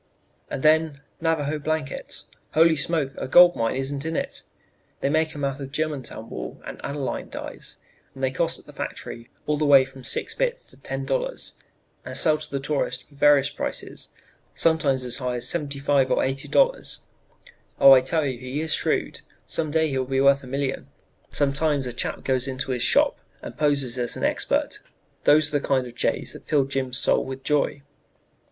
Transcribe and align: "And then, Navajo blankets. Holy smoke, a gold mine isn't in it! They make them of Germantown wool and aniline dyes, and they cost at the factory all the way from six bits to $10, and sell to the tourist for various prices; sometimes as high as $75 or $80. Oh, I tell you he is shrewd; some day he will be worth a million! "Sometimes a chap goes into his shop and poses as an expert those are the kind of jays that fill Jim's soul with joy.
"And 0.49 0.63
then, 0.63 1.01
Navajo 1.19 1.59
blankets. 1.59 2.25
Holy 2.55 2.75
smoke, 2.75 3.13
a 3.17 3.27
gold 3.27 3.55
mine 3.55 3.75
isn't 3.75 4.03
in 4.03 4.15
it! 4.15 4.41
They 4.99 5.09
make 5.09 5.31
them 5.33 5.43
of 5.43 5.71
Germantown 5.71 6.27
wool 6.27 6.59
and 6.65 6.83
aniline 6.83 7.29
dyes, 7.29 7.77
and 8.15 8.23
they 8.23 8.31
cost 8.31 8.57
at 8.59 8.65
the 8.65 8.73
factory 8.73 9.29
all 9.45 9.57
the 9.59 9.65
way 9.67 9.85
from 9.85 10.03
six 10.03 10.33
bits 10.33 10.65
to 10.71 10.77
$10, 10.77 11.53
and 12.03 12.17
sell 12.17 12.39
to 12.39 12.49
the 12.49 12.59
tourist 12.59 13.07
for 13.07 13.13
various 13.13 13.51
prices; 13.51 14.09
sometimes 14.55 15.05
as 15.05 15.17
high 15.17 15.35
as 15.35 15.45
$75 15.45 16.09
or 16.09 16.17
$80. 16.23 16.97
Oh, 17.79 17.91
I 17.91 18.01
tell 18.01 18.25
you 18.25 18.39
he 18.39 18.59
is 18.59 18.73
shrewd; 18.73 19.21
some 19.45 19.69
day 19.69 19.87
he 19.89 19.99
will 19.99 20.05
be 20.05 20.19
worth 20.19 20.41
a 20.41 20.47
million! 20.47 20.87
"Sometimes 21.29 21.85
a 21.85 21.93
chap 21.93 22.23
goes 22.23 22.47
into 22.47 22.71
his 22.71 22.81
shop 22.81 23.19
and 23.43 23.55
poses 23.55 23.99
as 23.99 24.17
an 24.17 24.23
expert 24.23 24.79
those 25.25 25.49
are 25.53 25.59
the 25.59 25.67
kind 25.67 25.85
of 25.85 25.93
jays 25.93 26.33
that 26.33 26.45
fill 26.47 26.65
Jim's 26.65 26.97
soul 26.97 27.23
with 27.23 27.43
joy. 27.43 27.83